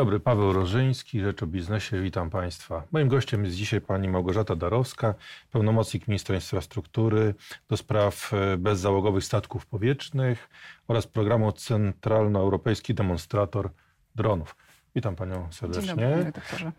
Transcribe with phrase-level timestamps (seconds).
[0.00, 2.82] dobry, Paweł Rożyński, Rzecz o Biznesie, witam Państwa.
[2.92, 5.14] Moim gościem jest dzisiaj pani Małgorzata Darowska,
[5.50, 7.34] pełnomocnik ministra infrastruktury
[7.68, 10.48] do spraw e, bezzałogowych statków powietrznych
[10.88, 13.70] oraz programu Centralnoeuropejski Demonstrator
[14.14, 14.56] Dronów.
[14.94, 15.86] Witam Panią serdecznie.
[15.86, 16.66] Dzień dobry, doktorze.
[16.66, 16.72] E,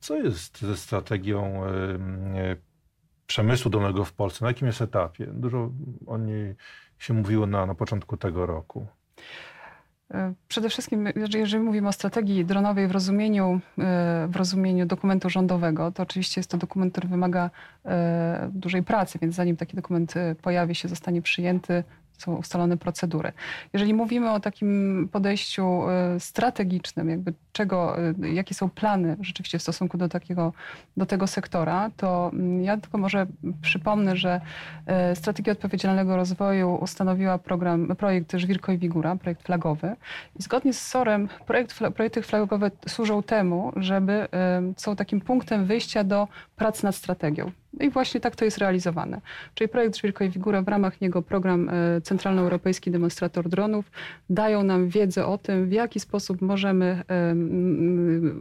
[0.00, 1.70] co jest ze strategią e,
[3.26, 4.44] przemysłu dolnego w Polsce?
[4.44, 5.26] Na jakim jest etapie?
[5.26, 5.70] Dużo
[6.06, 6.54] o niej
[6.98, 8.86] się mówiło na, na początku tego roku.
[10.48, 16.02] Przede wszystkim, jeżeli mówimy o strategii dronowej w rozumieniu, e, w rozumieniu dokumentu rządowego, to
[16.02, 17.50] oczywiście jest to dokument, który wymaga
[17.84, 21.84] e, dużej pracy, więc zanim taki dokument e, pojawi się, zostanie przyjęty,
[22.20, 23.32] są ustalone procedury.
[23.72, 25.82] Jeżeli mówimy o takim podejściu
[26.16, 30.52] y, strategicznym, jakby czego, y, jakie są plany rzeczywiście w stosunku do, takiego,
[30.96, 33.26] do tego sektora, to mm, ja tylko może
[33.62, 34.40] przypomnę, że
[35.12, 39.96] y, Strategia Odpowiedzialnego Rozwoju ustanowiła program, projekt Żwirko i Wigura, projekt flagowy.
[40.40, 44.28] I zgodnie z SOR-em projekt, projekty flagowe służą temu, żeby
[44.76, 47.50] są takim punktem wyjścia do prac nad strategią.
[47.80, 49.20] I właśnie tak to jest realizowane.
[49.54, 53.90] Czyli projekt Żwirko i Wigura, w ramach niego program e, Centralnoeuropejski Demonstrator Dronów
[54.30, 57.04] dają nam wiedzę o tym, w jaki sposób możemy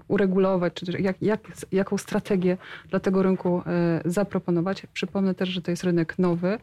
[0.07, 1.39] uregulować, czy jak, jak,
[1.71, 2.57] jaką strategię
[2.89, 4.87] dla tego rynku e, zaproponować.
[4.93, 6.59] Przypomnę też, że to jest rynek nowy, e,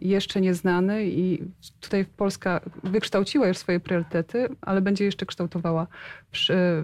[0.00, 1.42] jeszcze nieznany i
[1.80, 5.86] tutaj Polska wykształciła już swoje priorytety, ale będzie jeszcze kształtowała
[6.32, 6.36] w,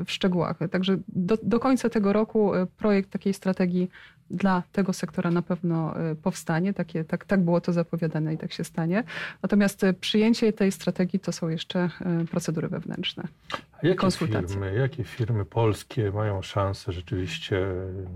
[0.06, 0.58] w szczegółach.
[0.70, 3.90] Także do, do końca tego roku projekt takiej strategii
[4.30, 6.74] dla tego sektora na pewno y, powstanie.
[6.74, 9.04] Takie, tak, tak było to zapowiadane i tak się stanie.
[9.42, 11.90] Natomiast y, przyjęcie tej strategii to są jeszcze
[12.22, 13.28] y, procedury wewnętrzne.
[13.72, 14.48] A jakie konsultacje.
[14.48, 18.06] Firmy, jakie firmy polskie mają szansę rzeczywiście mm,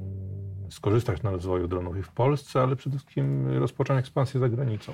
[0.70, 4.92] skorzystać na rozwoju dronów i w Polsce, ale przede wszystkim rozpocząć ekspansję za granicą?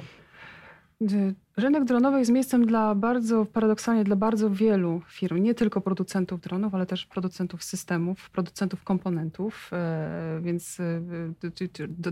[1.56, 6.74] Rynek dronowy jest miejscem dla bardzo, paradoksalnie dla bardzo wielu firm, nie tylko producentów dronów,
[6.74, 11.02] ale też producentów systemów, producentów komponentów, e, więc e,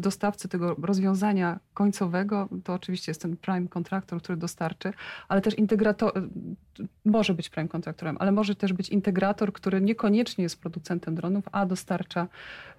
[0.00, 4.92] dostawcy tego rozwiązania końcowego to oczywiście jest ten prime kontraktor, który dostarczy,
[5.28, 6.12] ale też integrator,
[7.04, 11.66] może być prime kontraktorem, ale może też być integrator, który niekoniecznie jest producentem dronów, a
[11.66, 12.28] dostarcza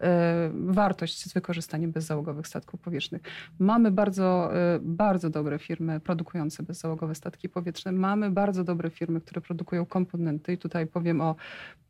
[0.02, 3.22] e, wartość z wykorzystaniem bezzałogowych statków powietrznych.
[3.60, 7.92] Mamy bardzo, bardzo dobre firmy produkujące produkujące bezzałogowe statki powietrzne.
[7.92, 11.36] Mamy bardzo dobre firmy, które produkują komponenty i tutaj powiem o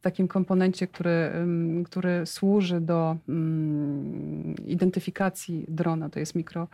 [0.01, 1.31] takim komponencie, który,
[1.85, 3.17] który służy do
[4.65, 6.09] identyfikacji drona.
[6.09, 6.67] To jest mikro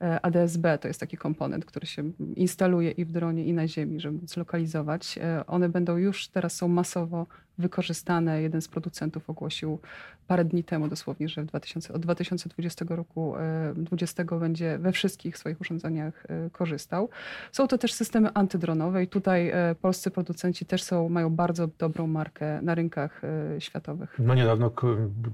[0.00, 2.02] e, ADSB, to jest taki komponent, który się
[2.36, 5.18] instaluje i w dronie, i na ziemi, żeby zlokalizować.
[5.18, 7.26] E, one będą już teraz są masowo
[7.58, 8.42] wykorzystane.
[8.42, 9.78] Jeden z producentów ogłosił
[10.26, 13.34] parę dni temu dosłownie, że w 2000, od 2020 roku
[13.76, 17.08] 20 e, będzie we wszystkich swoich urządzeniach korzystał.
[17.52, 22.62] Są to też systemy antydronowe i tutaj polscy producenci też są, mają bardzo dobrą markę
[22.62, 24.16] na rynkach e, światowych.
[24.18, 24.70] No niedawno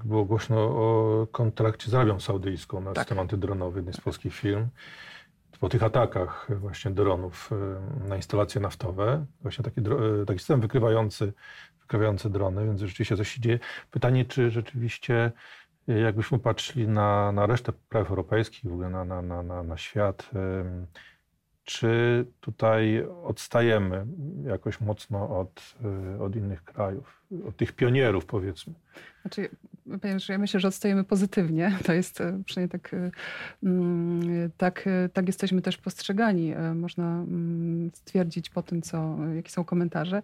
[0.05, 3.03] było głośno o kontrakcie z Arabią Saudyjską na tak.
[3.03, 4.67] system antydronowy jednej z polskich firm.
[5.59, 11.33] Po tych atakach właśnie dronów e, na instalacje naftowe, właśnie taki, e, taki system wykrywający,
[11.81, 13.59] wykrywający drony, więc rzeczywiście coś się dzieje.
[13.91, 15.31] Pytanie, czy rzeczywiście
[15.87, 20.29] jakbyśmy patrzyli na, na resztę krajów europejskich, w ogóle na, na, na, na świat,
[21.63, 24.05] czy tutaj odstajemy
[24.45, 25.75] jakoś mocno od,
[26.15, 28.73] y, od innych krajów, od tych pionierów powiedzmy?
[29.21, 29.49] Znaczy,
[30.29, 31.71] ja myślę, że odstajemy pozytywnie.
[31.85, 33.11] To jest y, przynajmniej tak, y,
[33.63, 36.53] mm, tak, tak jesteśmy też postrzegani.
[36.75, 40.21] Można mm, stwierdzić po tym, co, jakie są komentarze.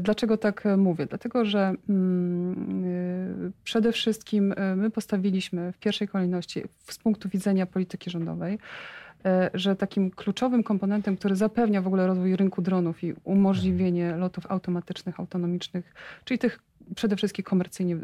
[0.00, 1.06] Dlaczego tak mówię?
[1.06, 8.58] Dlatego, że mm, przede wszystkim my postawiliśmy w pierwszej kolejności z punktu widzenia polityki rządowej
[9.54, 15.20] że takim kluczowym komponentem, który zapewnia w ogóle rozwój rynku dronów i umożliwienie lotów automatycznych,
[15.20, 15.94] autonomicznych,
[16.24, 16.58] czyli tych
[16.94, 17.96] przede wszystkim komercyjnie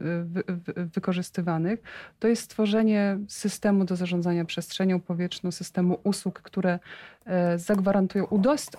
[0.95, 1.83] wykorzystywanych,
[2.19, 6.79] to jest stworzenie systemu do zarządzania przestrzenią powietrzną, systemu usług, które
[7.25, 8.27] e, zagwarantują,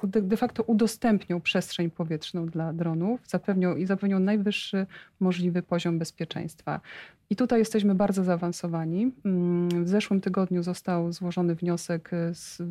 [0.03, 4.85] de facto udostępnią przestrzeń powietrzną dla dronów, zapewnią i zapewnią najwyższy
[5.19, 6.81] możliwy poziom bezpieczeństwa.
[7.29, 9.11] I tutaj jesteśmy bardzo zaawansowani.
[9.25, 12.61] Mm, w zeszłym tygodniu został złożony wniosek e, z,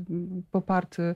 [0.50, 1.14] poparty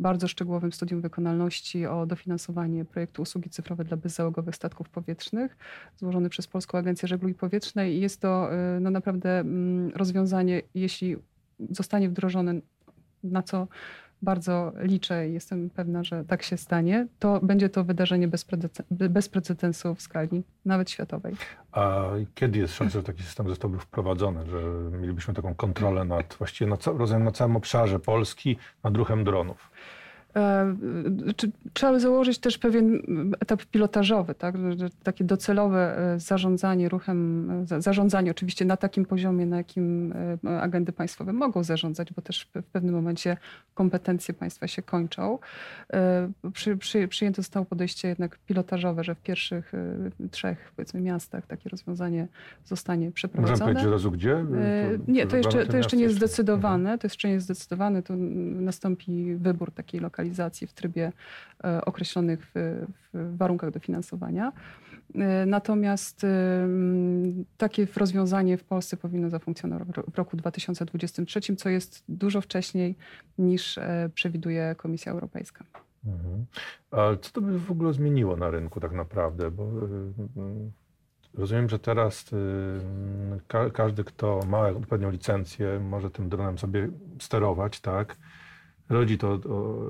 [0.00, 5.55] bardzo szczegółowym studium wykonalności o dofinansowanie projektu usługi cyfrowe dla bezzałogowych statków powietrznych,
[5.96, 7.94] złożony przez Polską Agencję Żeglugi Powietrznej.
[7.94, 11.16] I jest to e, no, naprawdę mm, rozwiązanie, jeśli
[11.70, 12.54] zostanie wdrożone,
[13.24, 13.68] na co
[14.22, 18.28] bardzo liczę i jestem pewna, że tak się stanie, to będzie to wydarzenie
[18.90, 21.34] bez precedensu w skali nawet światowej.
[21.72, 22.04] A
[22.34, 24.62] kiedy jest szansa, że taki system zostałby wprowadzony, że
[24.98, 29.70] mielibyśmy taką kontrolę nad właściwie na, rozumiem, na całym obszarze Polski nad ruchem dronów?
[31.36, 33.02] Czy trzeba założyć też pewien
[33.40, 34.54] etap pilotażowy, tak?
[35.02, 37.48] takie docelowe zarządzanie ruchem,
[37.78, 40.14] zarządzanie oczywiście na takim poziomie, na jakim
[40.60, 43.36] agendy państwowe mogą zarządzać, bo też w pewnym momencie
[43.74, 45.38] kompetencje państwa się kończą.
[46.52, 49.72] Przy, przy, przyjęto zostało podejście jednak pilotażowe, że w pierwszych
[50.30, 52.28] trzech powiedzmy miastach takie rozwiązanie
[52.64, 53.52] zostanie przeprowadzone.
[53.52, 54.44] Możemy powiedzieć od razu gdzie?
[55.06, 56.98] To, nie, to jeszcze, to jeszcze nie jest zdecydowane.
[56.98, 58.02] To jeszcze nie jest zdecydowane.
[58.02, 60.25] To nastąpi wybór takiej lokalizacji
[60.66, 61.12] w trybie
[61.64, 62.84] e, określonych w,
[63.14, 64.52] w warunkach dofinansowania.
[65.14, 66.26] E, natomiast
[67.56, 72.94] takie rozwiązanie w Polsce powinno zafunkcjonować w roku 2023, co jest dużo wcześniej
[73.38, 75.64] niż e, przewiduje Komisja Europejska.
[76.06, 76.46] Mhm.
[76.90, 79.50] A co to by w ogóle zmieniło na rynku tak naprawdę?
[79.50, 79.70] Bo
[81.34, 82.24] rozumiem, że teraz
[83.72, 86.88] każdy, kto ma odpowiednią licencję, może tym dronem sobie
[87.18, 88.16] sterować, tak?
[88.88, 89.38] Rodzi to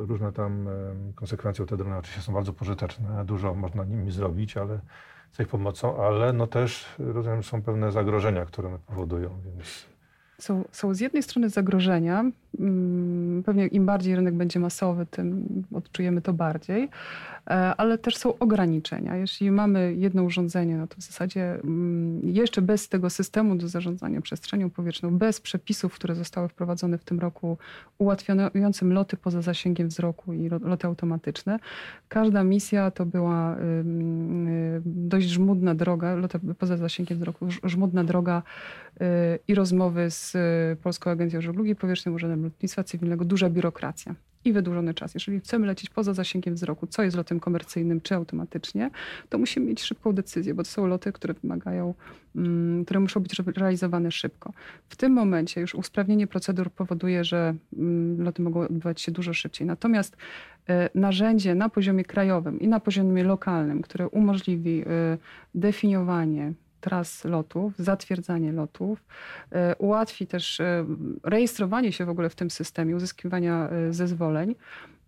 [0.06, 0.68] różne tam
[1.14, 1.66] konsekwencje.
[1.66, 4.80] Te drony oczywiście są bardzo pożyteczne, dużo można nimi zrobić, ale
[5.32, 9.86] z ich pomocą, ale no też rozumiem, są pewne zagrożenia, które one powodują, więc...
[10.38, 12.24] Są, są z jednej strony zagrożenia,
[12.58, 16.88] mm, pewnie im bardziej rynek będzie masowy, tym odczujemy to bardziej,
[17.76, 19.16] ale też są ograniczenia.
[19.16, 24.20] Jeśli mamy jedno urządzenie, no to w zasadzie mm, jeszcze bez tego systemu do zarządzania
[24.20, 27.58] przestrzenią powietrzną, bez przepisów, które zostały wprowadzone w tym roku,
[27.98, 31.58] ułatwiającym loty poza zasięgiem wzroku i loty automatyczne,
[32.08, 33.56] każda misja to była
[34.84, 39.04] dość żmudna droga, loty poza zasięgiem wzroku, żmudna droga y,
[39.48, 40.36] i rozmowy z
[40.80, 44.14] Polską Agencją Żeglugi Powietrznej, Urzędem Lotnictwa Cywilnego, duża biurokracja
[44.46, 45.14] i wydłużony czas.
[45.14, 48.90] Jeżeli chcemy lecieć poza zasięgiem wzroku, co jest lotem komercyjnym czy automatycznie,
[49.28, 51.94] to musimy mieć szybką decyzję, bo to są loty, które wymagają,
[52.36, 54.52] mm, które muszą być realizowane szybko.
[54.88, 59.66] W tym momencie już usprawnienie procedur powoduje, że mm, loty mogą odbywać się dużo szybciej.
[59.66, 60.16] Natomiast
[60.68, 65.18] e, narzędzie na poziomie krajowym i na poziomie lokalnym, które umożliwi e,
[65.54, 66.52] definiowanie,
[66.86, 69.04] tras lotów, zatwierdzanie lotów,
[69.52, 70.86] e, ułatwi też e,
[71.24, 74.54] rejestrowanie się w ogóle w tym systemie, uzyskiwania e, zezwoleń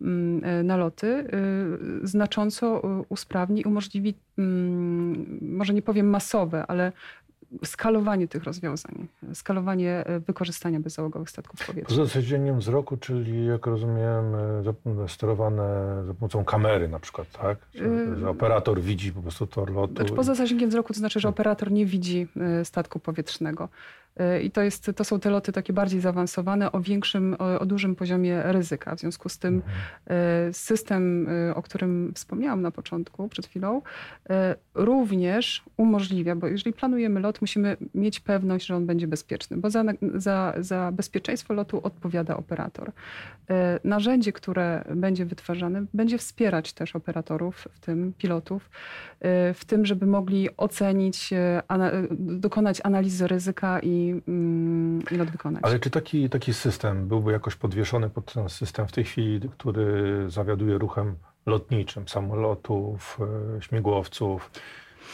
[0.01, 1.27] mm, na loty,
[2.03, 6.91] znacząco usprawni umożliwi, mm, może nie powiem masowe, ale
[7.63, 11.99] skalowanie tych rozwiązań, skalowanie e, wykorzystania bezzałogowych statków powietrznych.
[11.99, 15.63] Poza zasięgiem wzroku, czyli jak rozumiem, e, sterowane
[16.05, 17.57] za pomocą kamery na przykład, tak?
[17.73, 19.95] Że y, operator widzi po prostu tor lotu.
[19.95, 23.69] Znaczy, poza zasięgiem wzroku to znaczy, że operator nie widzi e, statku powietrznego.
[24.43, 27.95] I to, jest, to są te loty takie bardziej zaawansowane, o większym, o, o dużym
[27.95, 28.95] poziomie ryzyka.
[28.95, 29.73] W związku z tym mhm.
[30.07, 33.81] e, system, e, o którym wspomniałam na początku, przed chwilą,
[34.29, 39.69] e, również umożliwia, bo jeżeli planujemy lot, musimy mieć pewność, że on będzie bezpieczny, bo
[39.69, 39.83] za,
[40.15, 42.91] za, za bezpieczeństwo lotu odpowiada operator.
[43.83, 48.69] Narzędzie, które będzie wytwarzane, będzie wspierać też operatorów, w tym pilotów,
[49.53, 51.29] w tym, żeby mogli ocenić,
[52.19, 55.63] dokonać analizy ryzyka i Mm, i, wykonać.
[55.63, 60.25] Ale czy taki, taki system byłby jakoś podwieszony pod ten system w tej chwili, który
[60.29, 61.15] zawiaduje ruchem
[61.45, 63.19] lotniczym, samolotów,
[63.57, 64.51] e, śmigłowców?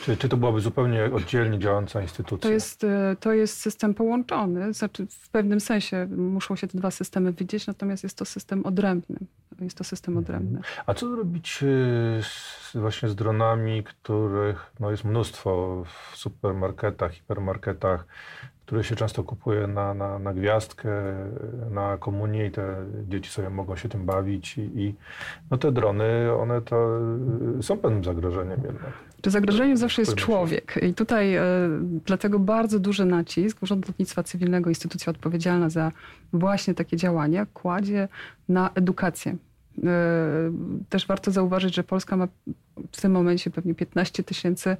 [0.03, 2.49] Czy, czy to byłaby zupełnie oddzielnie działająca instytucja?
[2.49, 6.91] To jest, e, to jest system połączony, znaczy w pewnym sensie muszą się te dwa
[6.91, 9.17] systemy widzieć, natomiast jest to system odrębny.
[9.61, 10.25] Jest to system mhm.
[10.25, 10.59] odrębny.
[10.85, 18.05] A co zrobić e, z, właśnie z dronami, których no, jest mnóstwo w supermarketach, hipermarketach,
[18.65, 20.89] które się często kupuje na, na, na gwiazdkę,
[21.71, 22.75] na komunię i te
[23.09, 24.95] dzieci sobie mogą się tym bawić i, i
[25.51, 26.99] no te drony, one to
[27.59, 28.91] y, są pewnym zagrożeniem jednak.
[29.21, 31.41] Czy zagrożeniem zawsze jest człowiek i tutaj y,
[32.05, 35.91] dlatego bardzo duży nacisk Urząd Lotnictwa Cywilnego, instytucja odpowiedzialna za
[36.33, 38.07] właśnie takie działania, kładzie
[38.49, 39.31] na edukację.
[39.77, 39.83] Y,
[40.89, 42.27] też warto zauważyć, że Polska ma
[42.91, 44.77] w tym momencie pewnie 15 tysięcy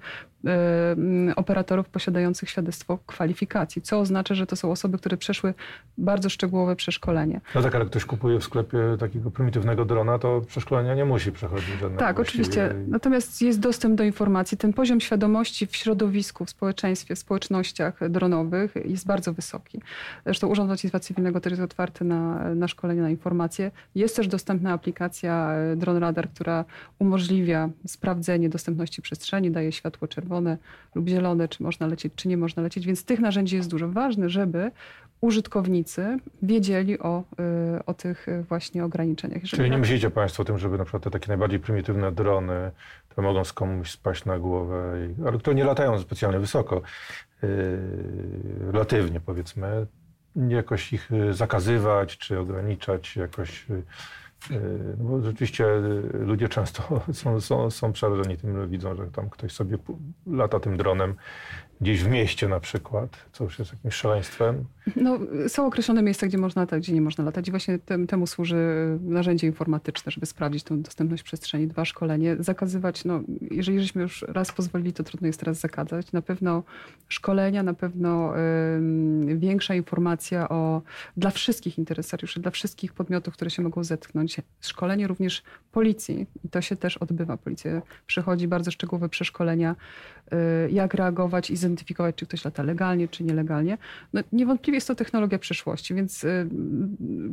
[1.35, 5.53] operatorów posiadających świadectwo kwalifikacji, co oznacza, że to są osoby, które przeszły
[5.97, 7.41] bardzo szczegółowe przeszkolenie.
[7.55, 11.69] No tak, ale ktoś kupuje w sklepie takiego prymitywnego drona, to przeszkolenia nie musi przechodzić
[11.69, 11.99] żadnego.
[11.99, 12.75] Tak, oczywiście.
[12.87, 14.57] Natomiast jest dostęp do informacji.
[14.57, 19.81] Ten poziom świadomości w środowisku, w społeczeństwie, w społecznościach dronowych jest bardzo wysoki.
[20.25, 23.71] Zresztą Urząd Lotnictwa Cywilnego też jest otwarty na, na szkolenia, na informacje.
[23.95, 26.65] Jest też dostępna aplikacja e, Drone Radar, która
[26.99, 30.57] umożliwia sprawdzenie dostępności przestrzeni, daje światło czerwone,
[30.95, 32.85] lub zielone, czy można lecieć, czy nie można lecieć.
[32.85, 33.89] Więc tych narzędzi jest dużo.
[33.89, 34.71] Ważne, żeby
[35.21, 37.23] użytkownicy wiedzieli o,
[37.77, 39.43] y, o tych właśnie ograniczeniach.
[39.43, 42.71] Czyli nie myślicie Państwo o tym, żeby na przykład te takie najbardziej prymitywne drony,
[43.09, 44.93] które mogą z komuś spaść na głowę,
[45.27, 46.81] ale które nie latają specjalnie wysoko,
[47.41, 47.49] yy,
[48.71, 49.87] relatywnie powiedzmy,
[50.35, 53.83] jakoś ich y, zakazywać, czy ograniczać jakoś y,
[54.97, 55.65] no bo rzeczywiście
[56.13, 59.77] ludzie często są, są, są przerażeni tym, widzą, że tam ktoś sobie
[60.27, 61.15] lata tym dronem
[61.81, 64.65] gdzieś w mieście na przykład, co już jest jakimś szaleństwem.
[64.95, 68.27] No, są określone miejsca, gdzie można latać, gdzie nie można latać i właśnie tem, temu
[68.27, 68.57] służy
[69.01, 71.67] narzędzie informatyczne, żeby sprawdzić tę dostępność przestrzeni.
[71.67, 72.35] Dwa, szkolenie.
[72.39, 76.11] Zakazywać, no, jeżeli żeśmy już raz pozwolili, to trudno jest teraz zakazać.
[76.11, 76.63] Na pewno
[77.07, 80.81] szkolenia, na pewno y, większa informacja o,
[81.17, 84.37] dla wszystkich interesariuszy, dla wszystkich podmiotów, które się mogą zetknąć.
[84.61, 87.37] Szkolenie również policji i to się też odbywa.
[87.37, 89.75] Policja przechodzi bardzo szczegółowe przeszkolenia,
[90.67, 93.77] y, jak reagować i zidentyfikować, czy ktoś lata legalnie, czy nielegalnie.
[94.13, 96.49] No, niewątpliwie jest to technologia przyszłości, więc y,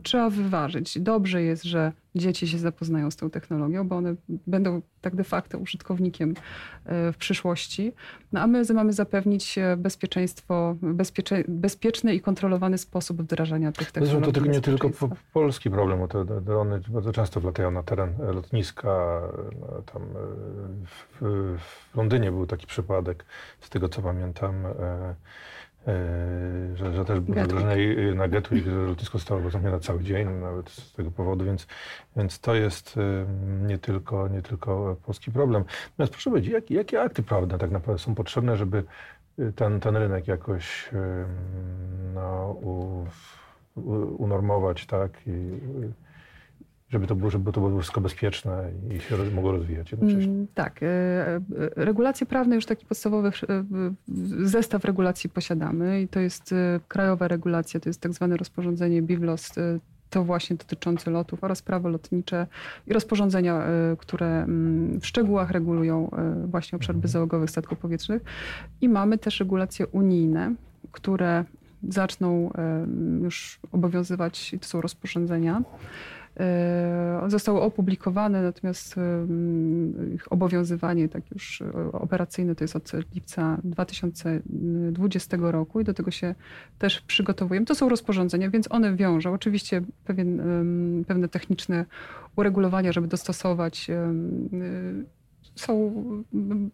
[0.03, 0.99] trzeba wyważyć.
[1.01, 5.59] Dobrze jest, że dzieci się zapoznają z tą technologią, bo one będą tak de facto
[5.59, 6.35] użytkownikiem y,
[7.13, 7.93] w przyszłości.
[8.33, 14.25] No, a my mamy zapewnić bezpieczeństwo, bezpiecze, bezpieczny i kontrolowany sposób wdrażania tych technologii.
[14.25, 14.91] Zresztą to nie tylko
[15.33, 19.21] polski problem, bo te drony bardzo często wlatają na teren lotniska.
[19.61, 20.03] No, tam
[20.87, 21.19] w,
[21.93, 23.25] w Londynie był taki przypadek,
[23.61, 25.15] z tego co pamiętam, e, e,
[26.75, 30.93] że, że też zagrożenie na Gatwick, że lotnisko zostało zamknięte na cały dzień, nawet z
[30.93, 31.67] tego powodu, więc,
[32.17, 33.27] więc to jest e,
[33.67, 35.65] nie tylko, nie tylko polski problem.
[35.91, 38.85] Natomiast proszę powiedzieć, jak, jakie akty prawne tak naprawdę są potrzebne, żeby
[39.57, 40.91] ten, ten rynek jakoś
[42.15, 43.07] no, u,
[44.19, 45.11] unormować, tak?
[45.27, 45.31] I,
[46.93, 50.33] żeby to było, żeby to było wszystko bezpieczne i się mogło rozwijać jednocześnie.
[50.33, 50.83] Mm, tak.
[50.83, 51.41] E, e,
[51.77, 53.33] regulacje prawne, już taki podstawowy e,
[54.45, 56.55] zestaw regulacji posiadamy i to jest
[56.89, 59.53] krajowa regulacja, to jest tak zwane rozporządzenie BIWLOS,
[60.11, 62.47] to właśnie dotyczące lotów oraz prawo lotnicze
[62.87, 63.63] i rozporządzenia,
[63.99, 66.11] które mm, w szczegółach regulują
[66.47, 67.01] właśnie obszar mhm.
[67.01, 68.23] bezzałogowych statków powietrznych.
[68.81, 70.55] I mamy też regulacje unijne,
[70.93, 71.45] które
[71.89, 72.51] zaczną
[73.23, 75.63] już obowiązywać, to są rozporządzenia
[76.41, 79.27] E, zostały opublikowane, natomiast e,
[80.15, 81.63] ich obowiązywanie tak już
[81.93, 86.35] operacyjne to jest od lipca 2020 roku i do tego się
[86.79, 87.67] też przygotowujemy.
[87.67, 90.43] To są rozporządzenia, więc one wiążą oczywiście pewien,
[91.07, 91.85] pewne techniczne
[92.37, 93.91] uregulowania, żeby dostosować
[95.55, 95.93] są,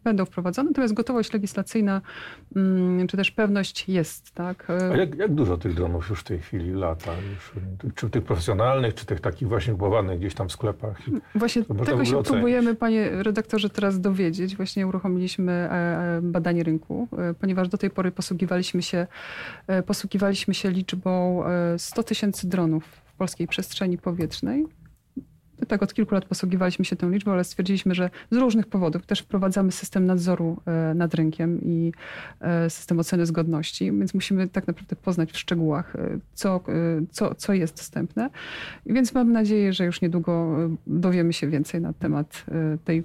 [0.04, 2.00] będą wprowadzone, natomiast gotowość legislacyjna
[2.56, 4.30] mm, czy też pewność jest.
[4.30, 4.68] Tak?
[4.70, 7.12] A jak, jak dużo tych dronów już w tej chwili lata?
[7.34, 7.52] Już,
[7.94, 11.02] czy tych profesjonalnych, czy tych takich właśnie kupowanych gdzieś tam w sklepach?
[11.34, 14.56] Właśnie tego się próbujemy, panie redaktorze, teraz dowiedzieć.
[14.56, 19.06] Właśnie uruchomiliśmy e, e, badanie rynku, e, ponieważ do tej pory posługiwaliśmy się,
[19.86, 21.42] posługiwaliśmy się liczbą
[21.78, 24.66] 100 tysięcy dronów w polskiej przestrzeni powietrznej
[25.68, 29.20] tak od kilku lat posługiwaliśmy się tą liczbą, ale stwierdziliśmy, że z różnych powodów też
[29.20, 31.92] wprowadzamy system nadzoru e, nad rynkiem i
[32.40, 36.60] e, system oceny zgodności, więc musimy tak naprawdę poznać w szczegółach, e, co,
[37.10, 38.30] co, co jest dostępne.
[38.86, 40.56] Więc mam nadzieję, że już niedługo
[40.86, 42.44] dowiemy się więcej na temat
[42.84, 43.04] tej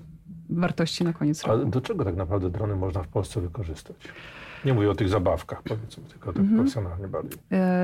[0.50, 1.62] wartości na koniec roku.
[1.62, 3.96] A do czego tak naprawdę drony można w Polsce wykorzystać?
[4.65, 6.58] Nie mówię o tych zabawkach, powiedzmy, tylko tak mhm.
[6.58, 7.39] profesjonalnie bardziej.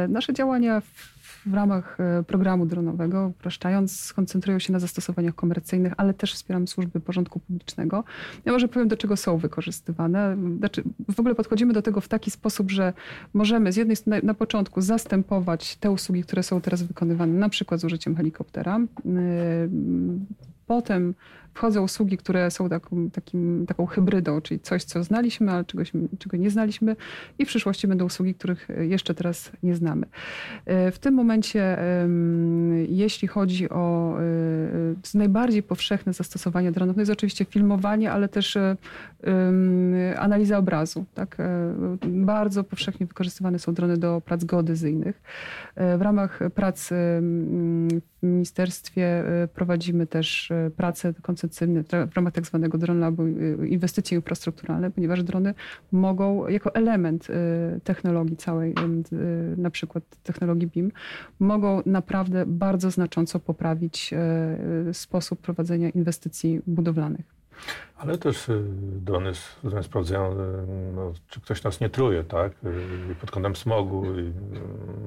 [0.10, 1.19] Nasze działania w
[1.54, 7.40] ramach e, programu dronowego, upraszczając, skoncentrują się na zastosowaniach komercyjnych, ale też wspieramy służby porządku
[7.40, 8.04] publicznego.
[8.46, 10.38] Ja może powiem, do czego są wykorzystywane.
[10.58, 12.94] Znaczy, w ogóle podchodzimy do tego w taki sposób, że
[13.34, 17.80] możemy z jednej strony na początku zastępować te usługi, które są teraz wykonywane, na przykład
[17.80, 18.78] z użyciem helikoptera.
[18.78, 18.88] E,
[20.68, 21.14] potem
[21.60, 26.38] wchodzą usługi, które są taką, takim, taką hybrydą, czyli coś, co znaliśmy, ale czegoś, czego
[26.38, 26.96] nie znaliśmy
[27.40, 30.06] i w przyszłości będą usługi, których jeszcze teraz nie znamy.
[30.66, 31.78] E, w tym momencie,
[32.90, 38.76] jeśli chodzi o e, najbardziej powszechne zastosowanie dronów, to jest oczywiście filmowanie, ale też e,
[40.18, 41.06] analiza obrazu.
[41.14, 41.38] Tak?
[42.08, 45.22] Bardzo powszechnie wykorzystywane są drony do prac geodezyjnych.
[45.76, 46.90] W ramach prac
[48.22, 49.24] w ministerstwie
[49.54, 51.14] prowadzimy też pracę
[51.50, 55.54] koncepcyjne w ramach tak zwanego Drone Labu y, inwestycje infrastrukturalne, ponieważ drony
[55.92, 57.34] mogą jako element y,
[57.84, 60.92] technologii całej, y, na przykład technologii BIM,
[61.40, 64.14] mogą naprawdę bardzo znacząco poprawić
[64.94, 67.40] sposób prowadzenia inwestycji budowlanych.
[68.00, 68.62] Ale też y,
[69.06, 69.32] drony
[69.82, 70.36] sprawdzają, y,
[70.96, 72.52] no, czy ktoś nas nie truje, tak?
[73.12, 74.06] Y, pod kątem smogu.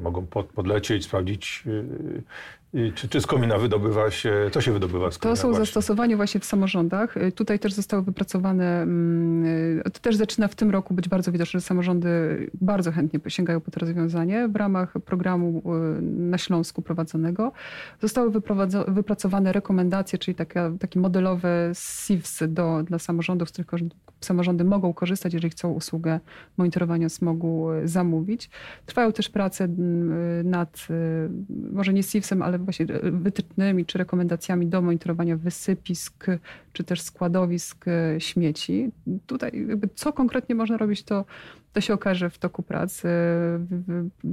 [0.02, 1.64] Mogą pod, podlecieć, sprawdzić,
[2.94, 5.37] czy, czy z komina wydobywa się, co się wydobywa z komina.
[5.37, 5.64] To są właśnie.
[5.64, 7.14] zastosowania właśnie w samorządach.
[7.34, 11.66] Tutaj też zostały wypracowane, mm, to też zaczyna w tym roku być bardzo widoczne, że
[11.66, 12.11] samorządy
[12.61, 14.49] bardzo chętnie sięgają po to rozwiązanie.
[14.49, 15.62] W ramach programu
[16.02, 17.52] na Śląsku prowadzonego
[18.00, 18.30] zostały
[18.88, 23.66] wypracowane rekomendacje, czyli taka, takie modelowe SIVS do, dla samorządów, z których
[24.25, 26.21] samorządy mogą korzystać, jeżeli chcą usługę
[26.57, 28.50] monitorowania smogu zamówić.
[28.87, 29.69] Trwają też prace
[30.45, 30.87] nad,
[31.73, 36.26] może nie SIFS-em, ale właśnie wytycznymi czy rekomendacjami do monitorowania wysypisk
[36.73, 37.85] czy też składowisk
[38.19, 38.91] śmieci.
[39.26, 41.25] Tutaj co konkretnie można robić, to
[41.73, 43.09] to się okaże w toku pracy.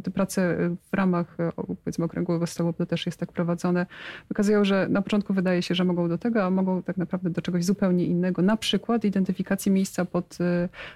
[0.04, 0.58] Te prace
[0.92, 1.38] w ramach
[1.84, 3.86] powiedzmy okręgłego stołu to też jest tak prowadzone.
[4.30, 7.42] Wykazują, że na początku wydaje się, że mogą do tego, a mogą tak naprawdę do
[7.42, 8.42] czegoś zupełnie innego.
[8.42, 10.38] Na przykład identyfikacji miejsca pod,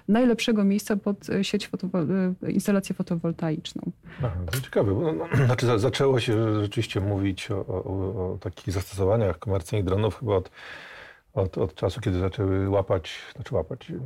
[0.08, 2.06] najlepszego miejsca pod sieć fotowol
[2.48, 3.82] instalację fotowoltaiczną.
[4.18, 4.94] Aha, to ciekawe.
[4.94, 10.36] Bo, no, znaczy zaczęło się rzeczywiście mówić o, o, o takich zastosowaniach komercyjnych dronów chyba
[10.36, 10.50] od
[11.34, 14.02] od, od czasu, kiedy zaczęły łapać, znaczy łapać, mm,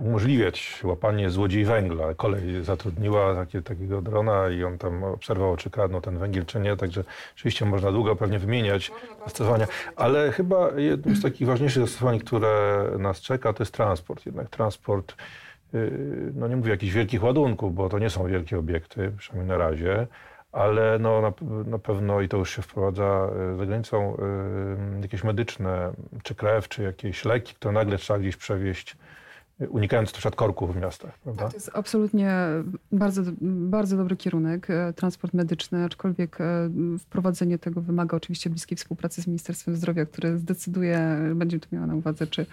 [0.00, 2.14] umożliwiać łapanie złodziei węgla.
[2.14, 6.76] Kolej zatrudniła takie, takiego drona i on tam obserwował, czy kradną ten węgiel, czy nie.
[6.76, 7.04] Także
[7.36, 8.92] oczywiście można długo pewnie wymieniać
[9.24, 9.66] zastosowania,
[9.96, 14.26] ale chyba jednym z takich ważniejszych zastosowań, które nas czeka, to jest transport.
[14.26, 15.14] Jednak transport,
[15.74, 19.64] y, no nie mówię jakichś wielkich ładunków, bo to nie są wielkie obiekty, przynajmniej na
[19.64, 20.06] razie,
[20.54, 21.32] ale no, na,
[21.66, 25.92] na, pewno i to już się wprowadza e, za granicą y, jakieś medyczne,
[26.22, 28.96] czy krew, czy jakieś leki, które nagle trzeba gdzieś przewieźć,
[29.60, 31.18] e, unikając przykład korków w miastach.
[31.18, 31.42] Prawda?
[31.42, 32.34] Tak, to jest absolutnie
[32.92, 36.38] bardzo, bardzo dobry kierunek, transport medyczny, aczkolwiek
[36.98, 41.94] wprowadzenie tego wymaga oczywiście bliskiej współpracy z Ministerstwem Zdrowia, które zdecyduje, będzie to miało na
[41.94, 42.46] uwadze, czy,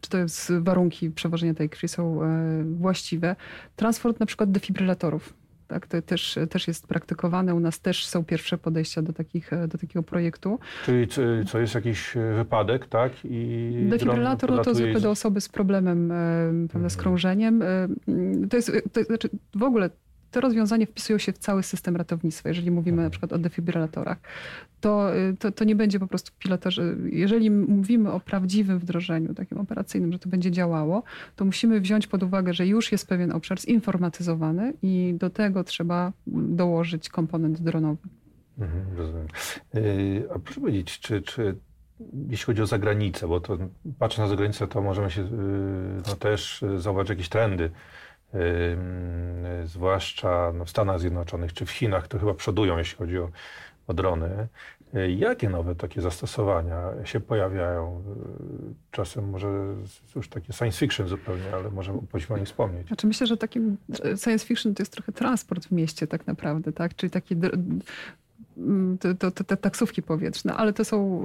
[0.00, 2.20] czy to jest warunki przewożenia tej krwi są
[2.64, 3.36] właściwe.
[3.76, 5.39] Transport na przykład defibrylatorów
[5.70, 5.86] tak?
[5.86, 7.54] To też, też jest praktykowane.
[7.54, 10.58] U nas też są pierwsze podejścia do, takich, do takiego projektu.
[10.84, 11.06] Czyli
[11.46, 13.12] co jest jakiś wypadek, tak?
[13.24, 16.08] I Defibrylator no to zwykle do osoby z problemem,
[16.70, 17.02] prawda, z mhm.
[17.02, 17.62] krążeniem.
[18.50, 19.90] To jest, to, znaczy w ogóle
[20.30, 22.48] te rozwiązania wpisują się w cały system ratownictwa.
[22.48, 23.10] Jeżeli mówimy na mhm.
[23.10, 24.18] przykład o defibrylatorach,
[24.80, 26.80] to, y, to, to, nie będzie po prostu pilotaż.
[27.04, 31.02] Jeżeli mówimy o prawdziwym wdrożeniu, takim operacyjnym, że to będzie działało,
[31.36, 36.12] to musimy wziąć pod uwagę, że już jest pewien obszar zinformatyzowany i do tego trzeba
[36.26, 38.08] dołożyć komponent dronowy.
[38.58, 39.26] Mhm, rozumiem.
[39.74, 41.56] Y, a proszę powiedzieć, czy, czy
[42.28, 43.58] jeśli chodzi o zagranicę, bo to
[43.98, 45.26] patrząc na zagranicę, to możemy się y,
[46.06, 47.70] no, też zauważyć jakieś trendy
[49.64, 53.30] zwłaszcza no, w Stanach Zjednoczonych czy w Chinach, to chyba przodują, jeśli chodzi o,
[53.86, 54.48] o drony.
[55.16, 58.02] Jakie nowe takie zastosowania się pojawiają?
[58.90, 59.48] Czasem może
[60.16, 62.86] już takie science fiction zupełnie, ale może powinniśmy o nich wspomnieć.
[62.86, 63.76] Znaczy myślę, że takim
[64.16, 66.96] science fiction to jest trochę transport w mieście tak naprawdę, tak?
[66.96, 67.36] Czyli takie
[69.00, 71.22] to, to, to, te taksówki powietrzne, ale to są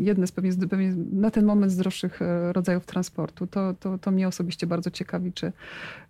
[0.00, 3.46] jedne z pewnie, pewnie na ten moment z droższych e, rodzajów transportu.
[3.46, 5.52] To, to, to mnie osobiście bardzo ciekawi, czy,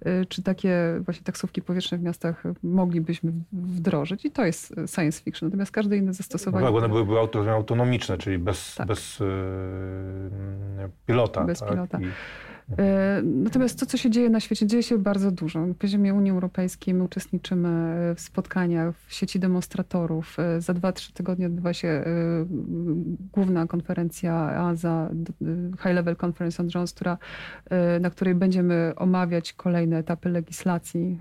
[0.00, 4.24] e, czy takie właśnie taksówki powietrzne w miastach moglibyśmy wdrożyć.
[4.24, 5.48] I to jest science fiction.
[5.48, 6.64] Natomiast każde inne zastosowanie...
[6.64, 7.18] No tak, one byłyby
[7.50, 8.86] autonomiczne, czyli bez, tak.
[8.86, 9.26] bez yy,
[11.06, 11.44] pilota.
[11.44, 11.70] Bez tak?
[11.70, 12.00] pilota.
[12.00, 12.06] I...
[12.78, 15.66] E, natomiast to, co się dzieje na świecie, dzieje się bardzo dużo.
[15.66, 20.36] Na poziomie Unii Europejskiej my uczestniczymy w spotkaniach w sieci demonstratorów.
[20.38, 22.04] E, za dwa, trzy tygodnie odbywa się e,
[23.32, 25.10] główna konferencja AZA,
[25.82, 27.18] High Level Conference on Drones, która,
[28.00, 31.18] na której będziemy omawiać kolejne etapy legislacji,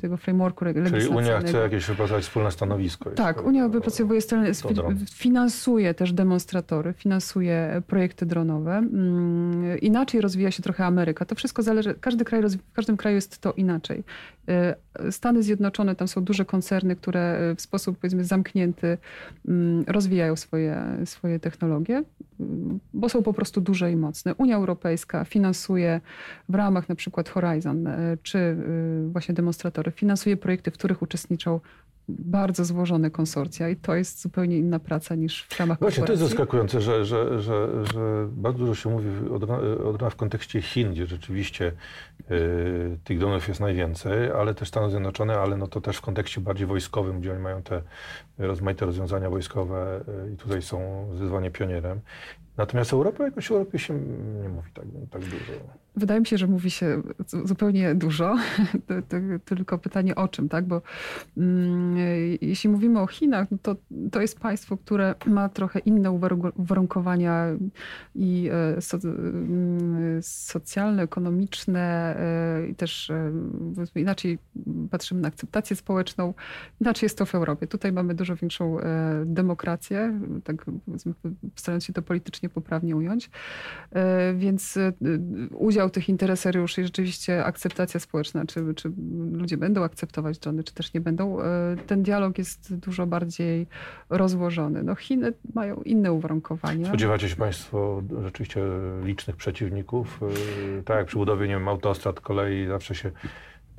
[0.00, 1.20] tego frameworku legislacyjnego.
[1.20, 3.10] Czyli Unia chce jakieś wypracować wspólne stanowisko.
[3.10, 4.20] Tak, Unia wypracowuje,
[5.10, 8.76] finansuje też demonstratory, finansuje projekty dronowe.
[8.76, 11.24] Mm, inaczej rozwija się się trochę Ameryka.
[11.24, 14.04] To wszystko zależy, każdy kraj, w każdym kraju jest to inaczej.
[15.06, 18.98] Y, Stany Zjednoczone, tam są duże koncerny, które w sposób powiedzmy zamknięty
[19.48, 22.44] mm, rozwijają swoje, swoje technologie, y,
[22.94, 24.34] bo są po prostu duże i mocne.
[24.34, 26.00] Unia Europejska finansuje
[26.48, 28.56] w ramach na przykład Horizon, y, czy
[29.12, 31.60] właśnie demonstratory, finansuje projekty, w których uczestniczą
[32.18, 36.22] bardzo złożone konsorcja i to jest zupełnie inna praca niż w ramach Właśnie, to jest
[36.22, 39.42] zaskakujące, że, że, że, że bardzo dużo się mówi od,
[40.02, 41.72] od w kontekście Chin, gdzie rzeczywiście
[42.30, 46.40] y, tych dronów jest najwięcej, ale też Stany Zjednoczone, ale no to też w kontekście
[46.40, 47.82] bardziej wojskowym, gdzie oni mają te
[48.38, 52.00] rozmaite rozwiązania wojskowe y, i tutaj są zdecydowanie pionierem.
[52.60, 53.94] Natomiast Europa, jakoś Europie się
[54.42, 55.52] nie mówi tak, tak dużo.
[55.96, 57.02] Wydaje mi się, że mówi się
[57.44, 58.36] zupełnie dużo,
[59.44, 60.64] tylko pytanie o czym, tak?
[60.66, 60.82] Bo
[61.36, 61.96] mm,
[62.40, 63.76] jeśli mówimy o Chinach, no to,
[64.12, 66.10] to jest państwo, które ma trochę inne
[66.56, 67.46] uwarunkowania
[68.14, 73.32] i e, so, mm, socjalne, ekonomiczne e, i też e,
[73.94, 74.38] inaczej
[74.90, 76.34] patrzymy na akceptację społeczną.
[76.80, 77.66] Inaczej jest to w Europie.
[77.66, 78.76] Tutaj mamy dużo większą
[79.24, 80.66] demokrację, tak
[81.56, 83.30] starając się to politycznie poprawnie ująć.
[84.34, 84.78] Więc
[85.50, 88.92] udział tych interesariuszy i rzeczywiście akceptacja społeczna, czy, czy
[89.32, 91.38] ludzie będą akceptować drony, czy też nie będą,
[91.86, 93.66] ten dialog jest dużo bardziej
[94.10, 94.82] rozłożony.
[94.82, 96.86] No Chiny mają inne uwarunkowania.
[96.86, 98.60] Spodziewacie się Państwo rzeczywiście
[99.04, 100.20] licznych przeciwników?
[100.84, 103.10] Tak jak przy budowie nie wiem, autostrad, kolei zawsze się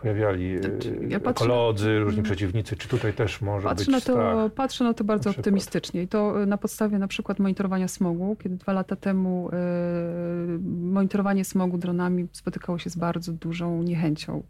[0.02, 2.24] pojawiali znaczy, ja ekolodzy, różni mm.
[2.24, 2.78] przeciwnicy.
[2.78, 4.54] Czy tutaj też może patrzę być na to, strach?
[4.54, 6.04] Patrzę na to bardzo na optymistycznie.
[6.04, 11.78] I to na podstawie na przykład monitorowania smogu, kiedy dwa lata temu y, monitorowanie smogu
[11.78, 14.44] dronami spotykało się z bardzo dużą niechęcią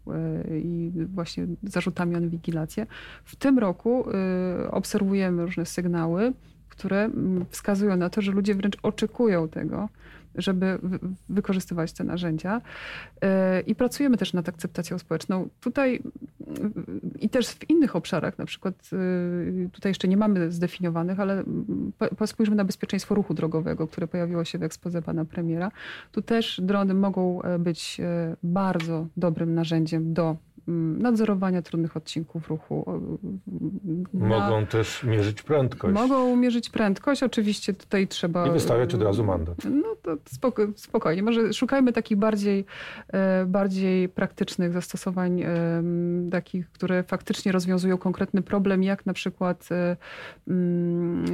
[0.48, 2.86] y, i właśnie zarzutami o inwigilację.
[3.24, 4.04] W tym roku
[4.64, 6.32] y, obserwujemy różne sygnały,
[6.68, 9.88] które mm, wskazują na to, że ludzie wręcz oczekują tego,
[10.34, 10.78] żeby
[11.28, 12.60] wykorzystywać te narzędzia.
[13.20, 15.48] E, I pracujemy też nad akceptacją społeczną.
[15.60, 16.02] Tutaj
[17.20, 21.44] i też w innych obszarach, na przykład e, tutaj jeszcze nie mamy zdefiniowanych, ale
[22.26, 25.70] spójrzmy na bezpieczeństwo ruchu drogowego, które pojawiło się w ekspoze pana premiera.
[26.12, 28.00] Tu też drony mogą e, być
[28.42, 33.00] bardzo dobrym narzędziem do nadzorowania trudnych odcinków ruchu.
[34.12, 34.66] Mogą na...
[34.66, 35.94] też mierzyć prędkość.
[35.94, 38.46] Mogą mierzyć prędkość, oczywiście tutaj trzeba...
[38.46, 39.56] I wystawiać od razu mandat.
[39.64, 41.22] No to spoko, spokojnie.
[41.22, 42.64] Może szukajmy takich bardziej,
[43.08, 45.44] e, bardziej praktycznych zastosowań,
[46.30, 49.96] takich, które faktycznie rozwiązują konkretny problem, jak na przykład e,
[50.48, 51.28] mm, e,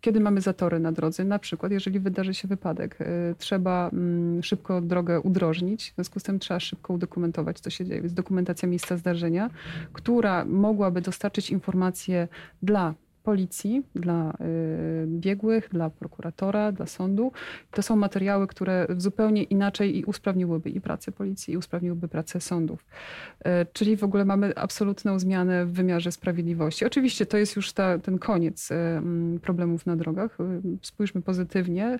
[0.00, 2.98] kiedy mamy zatory na drodze, na przykład jeżeli wydarzy się wypadek,
[3.38, 8.00] trzeba mm, szybko drogę udrożnić, w związku z tym trzeba szybko udokumentować, co się dzieje.
[8.00, 9.50] Więc dokument dokumentacja miejsca zdarzenia,
[9.92, 12.28] która mogłaby dostarczyć informacje
[12.62, 17.32] dla policji, dla y, biegłych, dla prokuratora, dla sądu.
[17.70, 22.84] To są materiały, które zupełnie inaczej i usprawniłyby i pracę policji, i usprawniłyby pracę sądów.
[23.40, 26.84] Y, czyli w ogóle mamy absolutną zmianę w wymiarze sprawiedliwości.
[26.84, 30.38] Oczywiście to jest już ta, ten koniec y, mm, problemów na drogach.
[30.82, 31.98] Spójrzmy pozytywnie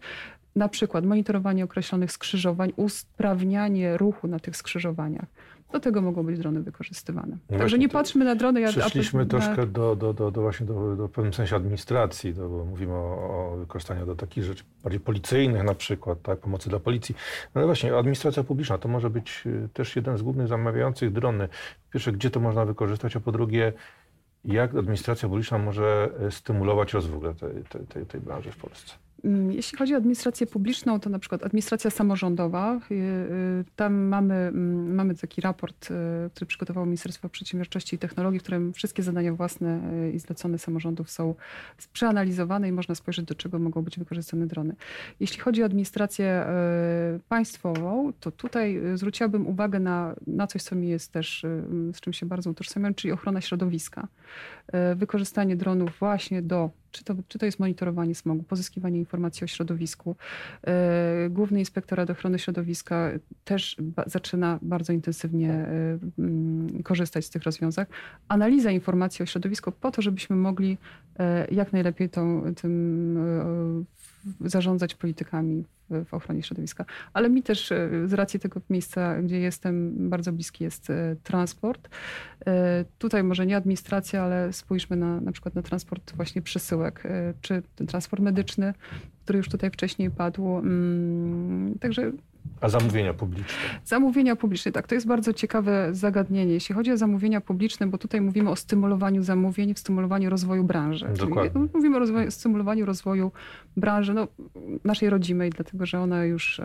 [0.57, 5.27] na przykład monitorowanie określonych skrzyżowań, usprawnianie ruchu na tych skrzyżowaniach.
[5.73, 7.37] Do tego mogą być drony wykorzystywane.
[7.51, 8.61] No Także nie patrzmy na drony.
[8.61, 9.27] Jak Przeszliśmy na...
[9.27, 13.53] troszkę do, do, do, do, właśnie do, do pewnym sensie administracji, to, bo mówimy o,
[13.53, 17.15] o wykorzystaniu do takich rzeczy bardziej policyjnych na przykład, tak, pomocy dla policji.
[17.55, 21.49] No ale właśnie administracja publiczna to może być y, też jeden z głównych zamawiających drony.
[21.49, 23.73] Po pierwsze, gdzie to można wykorzystać, a po drugie,
[24.45, 28.95] jak administracja publiczna może y, stymulować rozwój tej, tej, tej branży w Polsce?
[29.25, 32.81] Mm, jeśli chodzi o administrację publiczną, to na przykład administracja samorządowa.
[32.91, 38.41] Y, y, tam mamy, mm, mamy taki raport, y, który przygotowało Ministerstwo Przedsiębiorczości i Technologii,
[38.41, 39.81] w którym wszystkie zadania własne
[40.15, 41.35] i zlecone samorządów są
[41.93, 44.75] przeanalizowane i można spojrzeć, do czego mogą być wykorzystane drony.
[45.21, 46.47] Jeśli chodzi o administrację
[47.29, 51.47] państwową, to tutaj zwróciłabym uwagę na, na coś, co mi jest też,
[51.93, 54.09] z czym się bardzo utożsamiam, czyli ochrona środowiska.
[54.97, 60.17] Wykorzystanie dronów właśnie do czy to, czy to jest monitorowanie smogu, pozyskiwanie informacji o środowisku.
[60.67, 63.11] E, Główny Inspektorat Ochrony Środowiska
[63.45, 67.87] też zaczyna bardzo intensywnie e, mm, korzystać z tych rozwiązań.
[68.29, 70.79] Analiza informacji o środowisku po to, żebyśmy mogli
[71.19, 73.19] e, jak najlepiej tą, tym
[74.41, 76.85] zarządzać politykami w ochronie środowiska.
[77.13, 81.89] Ale mi też e, z racji tego miejsca, gdzie jestem, bardzo bliski jest e, transport.
[82.47, 87.03] E, tutaj może nie administracja, ale spójrzmy na, na przykład na transport właśnie przesyłek,
[87.41, 88.75] czy ten transport medyczny,
[89.25, 90.59] który już tutaj wcześniej padł.
[90.59, 92.13] Mm, także
[92.61, 93.55] a zamówienia publiczne?
[93.85, 94.87] Zamówienia publiczne, tak.
[94.87, 96.53] To jest bardzo ciekawe zagadnienie.
[96.53, 101.09] Jeśli chodzi o zamówienia publiczne, bo tutaj mówimy o stymulowaniu zamówień, w stymulowaniu rozwoju branży.
[101.19, 101.51] Dokładnie.
[101.51, 103.33] Czyli mówimy o rozwoju, stymulowaniu rozwoju
[103.77, 104.29] branży no,
[104.85, 106.61] naszej rodzimej, dlatego że ona już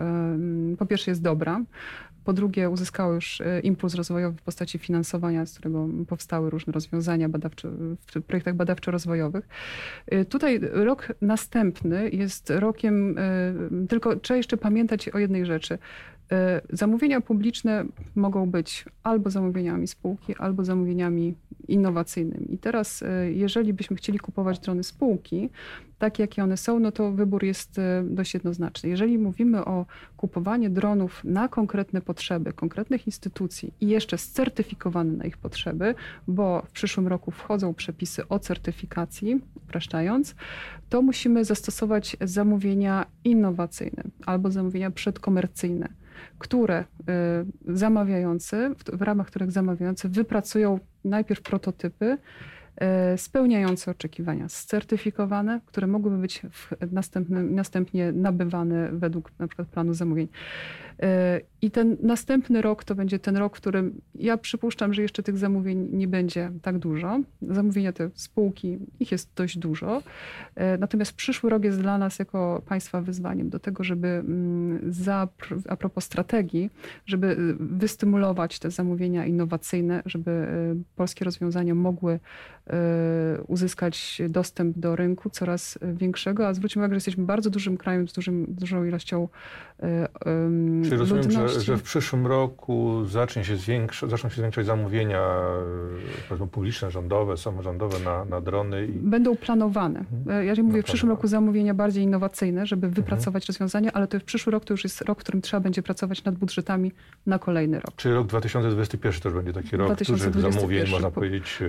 [0.78, 1.60] po pierwsze jest dobra,
[2.24, 7.28] po drugie, uzyskało już e, impuls rozwojowy w postaci finansowania, z którego powstały różne rozwiązania
[7.28, 7.70] badawcze,
[8.06, 9.48] w projektach badawczo-rozwojowych.
[10.06, 15.78] E, tutaj rok następny jest rokiem, e, tylko trzeba jeszcze pamiętać o jednej rzeczy.
[16.72, 21.34] Zamówienia publiczne mogą być albo zamówieniami spółki, albo zamówieniami
[21.68, 22.54] innowacyjnymi.
[22.54, 25.50] I teraz, jeżeli byśmy chcieli kupować drony spółki,
[25.98, 28.88] takie jakie one są, no to wybór jest e, dość jednoznaczny.
[28.88, 35.38] Jeżeli mówimy o kupowaniu dronów na konkretne potrzeby konkretnych instytucji i jeszcze scertyfikowane na ich
[35.38, 35.94] potrzeby,
[36.28, 40.34] bo w przyszłym roku wchodzą przepisy o certyfikacji, upraszczając,
[40.88, 45.88] to musimy zastosować zamówienia innowacyjne albo zamówienia przedkomercyjne
[46.38, 52.18] które y, zamawiający, w ramach których zamawiający wypracują najpierw prototypy,
[53.16, 56.42] spełniające oczekiwania, certyfikowane, które mogłyby być
[57.50, 60.28] następnie nabywane według na przykład planu zamówień.
[61.02, 65.22] E, I ten następny rok to będzie ten rok, w którym ja przypuszczam, że jeszcze
[65.22, 67.20] tych zamówień nie będzie tak dużo.
[67.42, 70.02] Zamówienia te spółki, ich jest dość dużo.
[70.54, 75.28] E, natomiast przyszły rok jest dla nas jako państwa wyzwaniem do tego, żeby mm, za,
[75.68, 76.70] a propos strategii,
[77.06, 82.20] żeby y, wystymulować te zamówienia innowacyjne, żeby y, polskie rozwiązania mogły
[83.46, 88.12] uzyskać dostęp do rynku coraz większego, a zwróćmy uwagę, że jesteśmy bardzo dużym krajem z
[88.12, 89.28] dużym, dużą ilością
[90.84, 95.20] Czyli rozumiem, że, że, w przyszłym roku zacznie się zwiększa, zaczną się zwiększać zamówienia
[96.52, 98.86] publiczne, rządowe, samorządowe na, na drony.
[98.86, 98.92] I...
[98.92, 100.04] Będą planowane.
[100.12, 100.46] Mhm.
[100.46, 102.94] Ja mówię w przyszłym roku zamówienia bardziej innowacyjne, żeby mhm.
[102.94, 103.46] wypracować mhm.
[103.48, 106.24] rozwiązania, ale to w przyszły rok to już jest rok, w którym trzeba będzie pracować
[106.24, 106.92] nad budżetami
[107.26, 107.96] na kolejny rok.
[107.96, 111.62] Czyli rok 2021 też będzie taki rok dużych zamówień, można powiedzieć.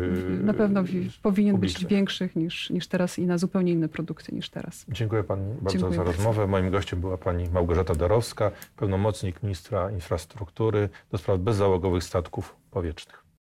[0.44, 0.84] Na pewno
[1.22, 4.86] powinien być większy niż, niż teraz i na zupełnie inne produkty niż teraz.
[4.90, 6.18] Dziękuję Pani bardzo Dziękuję za bardzo.
[6.18, 6.48] rozmowę.
[6.48, 13.25] Moim gościem była Pani Małgorzata Darowska, pełnomocnik ministra infrastruktury do spraw bezzałogowych statków powietrznych.